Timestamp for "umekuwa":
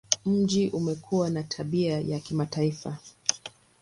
0.69-1.29